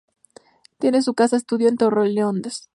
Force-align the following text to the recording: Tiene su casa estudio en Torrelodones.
Tiene 0.79 1.03
su 1.03 1.13
casa 1.13 1.35
estudio 1.37 1.69
en 1.69 1.77
Torrelodones. 1.77 2.69